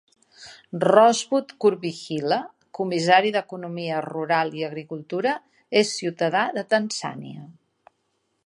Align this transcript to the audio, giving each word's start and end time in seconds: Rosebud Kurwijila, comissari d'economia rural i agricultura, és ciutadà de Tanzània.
Rosebud 0.87 1.53
Kurwijila, 1.65 2.39
comissari 2.79 3.33
d'economia 3.37 4.01
rural 4.09 4.57
i 4.63 4.67
agricultura, 4.71 5.37
és 5.83 5.95
ciutadà 6.03 6.47
de 6.61 6.69
Tanzània. 6.77 7.47